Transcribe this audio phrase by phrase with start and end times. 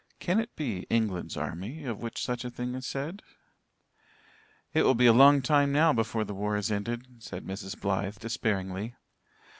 [0.19, 3.21] "Can it be England's army of which such a thing is said?"
[4.73, 7.79] "It will be a long time now before the war is ended," said Mrs.
[7.79, 8.95] Blythe despairingly.